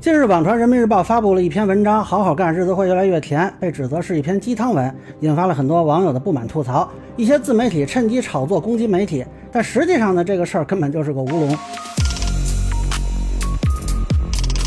[0.00, 6.88] 近日，网传人民日报发布了一篇文章，好好干，日子会越来越甜，被指责是一篇鸡汤文，引发了很多网友的不满吐槽。
[7.16, 11.48] 一些自媒体趁机炒作攻击媒体，但实际上呢，这个事儿根本就是个乌龙。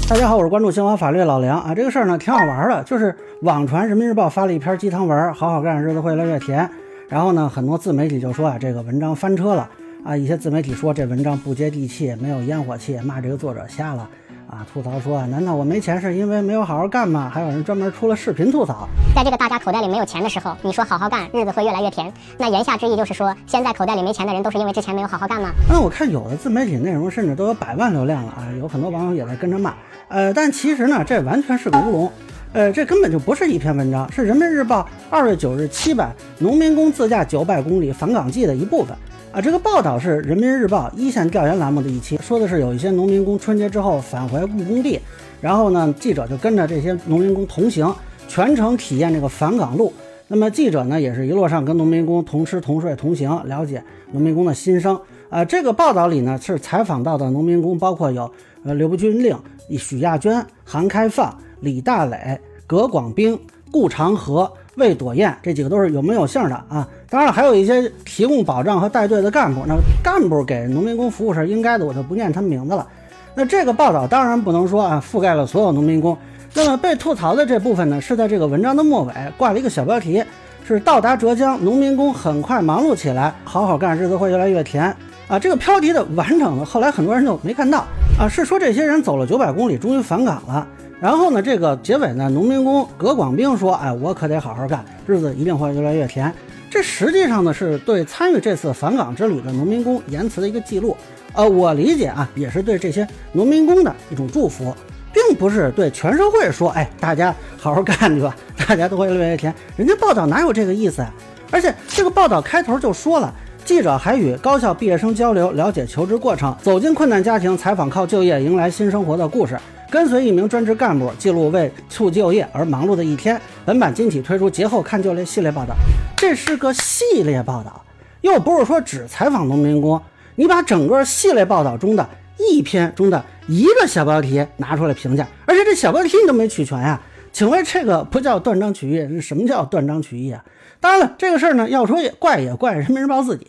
[0.10, 6.70] 大家好，我是关注新华法律的老梁啊，这个事儿呢挺好玩的，就是网传人民日报发了一篇鸡汤文，好好干，日子会越来越甜。
[7.08, 9.70] 然后呢，很多自媒体就说啊，这个文章翻车了
[10.04, 14.10] 啊，一些自媒体说这文章不接地气，没有烟火气，骂这个作者瞎了。
[14.52, 17.32] 啊，吐槽说，难道我没钱是因为没有好好干吗？
[17.34, 18.86] 还有人专门出了视频吐槽。
[19.16, 22.12] 在这个大家口袋里没有钱的时候，你说好好干，日子会越来越甜。
[22.38, 25.52] 那言下之意就是说，现在口袋里没钱的人都是因为之前没有好好干吗？
[25.70, 29.74] 那我看有的自媒体内容甚至都有百万流量了啊，有很多网友也在跟着骂。
[30.10, 32.12] 呃，但其实呢，这完全是个乌龙。
[32.52, 36.14] 呃，这根本就不是一篇文章，是人民日报二月九日七版
[36.44, 38.94] 《农民工自驾九百公里返岗记》的一部分。
[39.32, 45.00] 啊，这个报道是人民日报一线调研栏目的一期，说的是有一些农民工春节之后返回务工地，
[45.40, 47.96] 然后呢，记者就跟着这些农民工同行，
[48.28, 49.94] 全程体验这个返岗路。
[50.28, 55.00] 那么记者呢，也是一路上跟农民工同吃同睡同行，了解农民工的心声。
[55.30, 58.30] 啊，这个报道里呢，是采访到的农民工，包括有
[58.66, 59.38] 呃刘军令、
[59.78, 63.40] 许亚娟、韩开放、李大磊、葛广兵、
[63.72, 64.52] 顾长河。
[64.76, 69.62] 魏朵燕这几个都是有名有姓的啊，当然了，还有一些提供保障和带队的干部。
[69.68, 72.88] 那干部给农民工服务是应该的，我就不念他们名字了。
[73.36, 76.18] 那这个报道当然不能说啊覆盖了所有农民工。
[76.54, 80.24] 那么被吐槽的这部分呢，是在这个文章的末尾挂了一个小标题，
[80.66, 84.96] 是到达浙江，农民工很快忙碌起来，好好干，日子会越来越甜
[85.28, 85.38] 啊。
[85.38, 87.86] 这个标题的完整的，后来很多人就没看到
[88.18, 90.66] 啊，是说这些人走了九百公里，终于返岗了。
[91.02, 96.32] 然后呢，这个结尾呢，农民工葛广兵说：“哎，我可得好好干，日子一定会越来越甜。”
[96.70, 100.96] 这实际上呢，是对参与这次返岗之旅的农民工言辞的一个记录。
[101.34, 104.72] 呃，我理解啊，也是对这些农民工的一种祝福，
[105.12, 108.36] 并不是对全社会说：“哎，大家好好干，对吧？
[108.68, 111.12] 大家都会越来越甜。”人家报道哪有这个意思啊？
[111.50, 113.34] 而且这个报道开头就说了，
[113.64, 119.58] 记者还与高校毕业生交流，了解求职过程，走进困难家庭，采访靠就业迎来新生活的故事。
[119.90, 123.40] 跟随一名专职干部记录为促就业而忙碌的一天。
[123.66, 125.76] 本版今起推出节后看就业系列报道，
[126.16, 127.84] 这是个系列报道，
[128.22, 130.02] 又不是说只采访农民工。
[130.36, 132.08] 你把整个系列报道中的
[132.38, 137.00] 一篇中的一个小标题拿出来评价，而且这小标题你都没取全呀？
[137.32, 139.22] 请问这个不叫断章取义？
[139.22, 140.44] 什么叫断章取义啊？
[140.80, 143.48] 当然了，这个事儿呢，要说也怪也怪人民日报自己。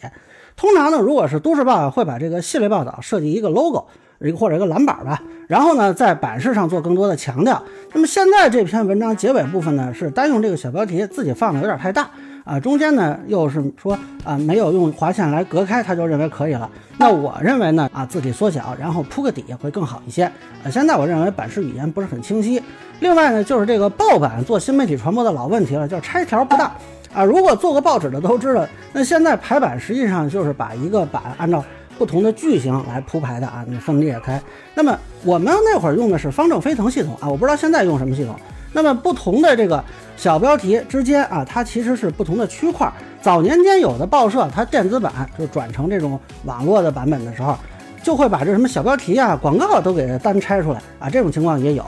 [0.56, 3.87] 通常呢，如果是都市报会把这个系列报道设计一个 logo。
[4.25, 7.60] 一个或者一个蓝板吧，然后呢，在版式上做更多的强调。
[7.93, 12.09] 那么现在这篇文章结尾部分呢，是单用这个小标题，自己放的有点太大
[12.44, 16.69] 啊，中间呢又是说啊没有用划线来隔开，他就认为可以了。
[16.98, 20.30] 那我认为呢啊，字体缩小，然后铺个底会更好一些。
[20.64, 22.62] 呃，现在我认为版式语言不是很清晰。
[23.00, 26.70] 另外呢，就是这个报版做新媒体传播的老问题了，叫拆条不当
[27.12, 27.25] 啊。
[27.25, 31.64] 如果做过报纸的都知道，那现在排版实际上就是把一个版按照。
[31.98, 34.41] 不同的句型来铺排的啊，你分裂开。
[34.75, 38.34] 那么我们那会儿用的是方正飞腾系统啊，我不知道现在用什么系统。
[38.72, 39.82] 那么不同的这个
[40.16, 42.90] 小标题之间啊，它其实是不同的区块。
[43.20, 47.56] 早年间有的报社它电子版就转成这种网络的版本的时候，
[48.02, 51.84] 就会把这什么小标题啊、广告都给它单拆出来啊，这种情况也有。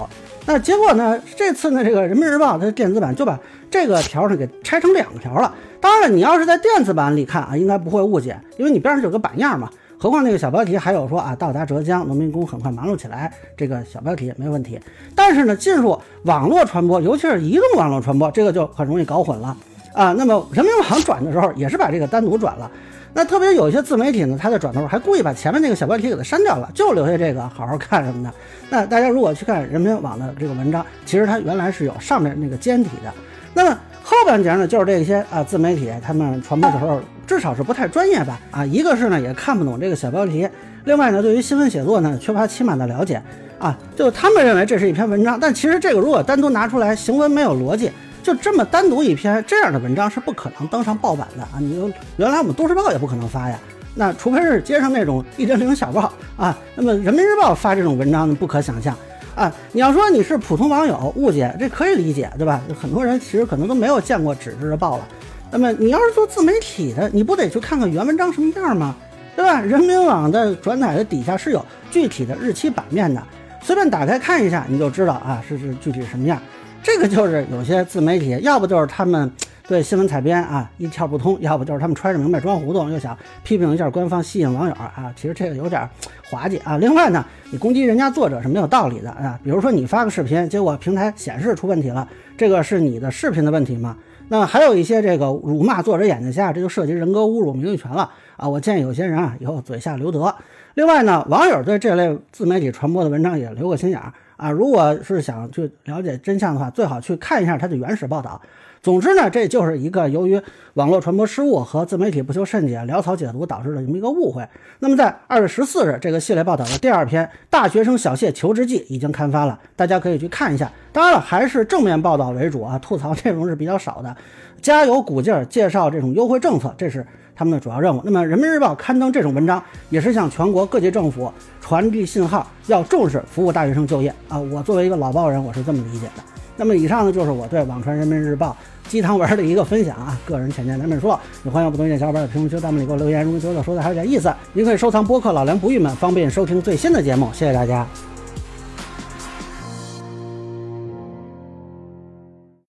[0.46, 3.38] 那结果呢，这次呢，这个人民日报它的电子版就把
[3.70, 5.52] 这个条呢给拆成两条了。
[5.80, 9.68] 当然了，你要是在电子版里看啊，应该不会误解，因为你边上有个版样嘛。
[10.04, 14.78] 何况那个小标题还有说啊，到达浙江，农民工很快忙碌起来，这个小标题没问题。
[15.16, 19.56] 但是呢，进入网络传播，尤其是移动网络传播，这个就很容易搞混了
[19.94, 20.12] 啊。
[20.12, 22.70] 那么人民网转的时候，也是把这个单独转了。
[23.14, 28.30] 那特别有一些自媒体呢，他在转的时候还故意把前面那个小标题给它删掉了，就留下这个好好看什么的。
[28.68, 33.10] 那大家如果去看人民网的这个文章，其实它原来是有上面那个尖体的。
[33.54, 33.78] 那么
[34.14, 37.00] 后半截呢，就是这些啊自媒体他们传播的时候。
[37.26, 38.38] 至少是不太专业吧？
[38.50, 40.46] 啊，一个是呢也看不懂这个小标题，
[40.84, 43.18] 另外呢对于新闻写作呢缺乏起码的了解
[43.58, 47.90] 啊，就他们认为这是一篇文章，但其实这个如果单独拿出来，行文没有逻辑，
[48.22, 51.56] 就这么单独一篇这样的文章是不可能登上报版的啊！
[51.58, 53.58] 你就原来我们都市报也不可能发呀，
[53.94, 58.94] 那除非是街上那种一零零小报啊，那么人民日报发这种文章呢不可想象
[59.34, 59.52] 啊！
[59.72, 62.60] 你要说你是普通网友误解，这可以理解对吧？
[62.80, 65.08] 很多人其实可能都没有见过纸质的报了。
[65.50, 68.94] 那么你要是做自媒体的，你不得去看看原文章什么样吗？
[69.36, 69.60] 对吧？
[69.60, 73.22] 人民网的转载的底下是有具体的日期版面的，
[73.62, 76.40] 随便打开看一下，你就知道啊，是是具体什么样。
[76.82, 79.30] 这个就是有些自媒体，要不就是他们
[79.66, 85.88] 对新闻采编啊一窍不通，要不就是他们揣着明白装糊涂，又想批评一下官方吸引网友啊，其实这个有点
[86.30, 86.76] 滑稽啊。
[86.76, 92.06] 另外呢，你攻击人家作者是没有道理的啊，比如说你发个视频，结果平台显示出问题了，
[92.36, 93.96] 这个是你的视频的问题吗？
[94.28, 98.46] 那还有一些这个辱骂作者眼睛瞎，这就涉及人格侮辱、名誉权了啊！
[98.46, 100.34] 我建议有些人啊以后嘴下留德。
[100.74, 104.12] 另外呢，网友对这类自媒体传播的文章也留个心眼儿
[104.44, 108.38] 啊，如果是想去了解真相的话，最好去看一下它的原始报道。
[108.82, 110.38] 总之呢，这就是一个由于
[110.74, 114.46] 网络传播失误和自媒体不求甚解、潦草解读导致的这么一个误会。
[114.80, 120.70] 那么在二月十四日，这个系列报道的第二篇《大学生小谢求职记》已经刊发了，大家可以去看一下。
[120.92, 124.14] 当然了，还是正面报道为主啊，吐槽内容是比较少的。
[124.60, 128.00] 加油鼓劲儿介绍这种优惠政策，这是他们的主要任务。
[128.04, 134.38] 那么，《人民日报》刊登这种文章，也是向全国各级政府传递信号，要重视服务大学生就业啊。
[134.38, 136.22] 我作为一个老报人，我是这么理解的。
[136.56, 138.50] 那么，以上呢就是我对网传《人民日报》。
[138.86, 141.18] 鸡汤文的一个分享啊，个人浅见难免说。
[141.42, 143.24] 也欢迎不同意见小伙伴在评论区、弹幕里给我留言。
[143.24, 147.30] 如果觉得说的还有点意思，您可以收藏播客《老梁不郁闷》，方便收听最新的节目。
[147.32, 147.86] 谢谢大家。